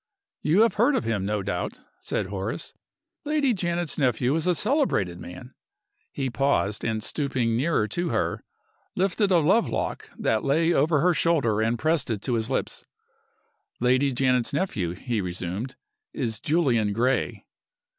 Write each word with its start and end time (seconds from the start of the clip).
"You 0.41 0.61
have 0.61 0.73
heard 0.81 0.95
of 0.95 1.03
him, 1.03 1.27
no 1.27 1.43
doubt," 1.43 1.77
said 1.99 2.25
Horace. 2.25 2.73
"Lady 3.23 3.53
Janet's 3.53 3.99
nephew 3.99 4.33
is 4.33 4.47
a 4.47 4.55
celebrated 4.55 5.19
man." 5.19 5.53
He 6.11 6.27
paused, 6.31 6.83
and 6.83 7.03
stooping 7.03 7.55
nearer 7.55 7.87
to 7.89 8.09
her, 8.09 8.43
lifted 8.95 9.29
a 9.29 9.37
love 9.37 9.69
lock 9.69 10.09
that 10.17 10.43
lay 10.43 10.73
over 10.73 11.01
her 11.01 11.13
shoulder 11.13 11.61
and 11.61 11.77
pressed 11.77 12.09
it 12.09 12.23
to 12.23 12.33
his 12.33 12.49
lips. 12.49 12.83
"Lady 13.79 14.11
Janet's 14.11 14.53
nephew," 14.53 14.93
he 14.95 15.21
resumed, 15.21 15.75
"is 16.13 16.39
Julian 16.39 16.93
Gray." 16.93 17.45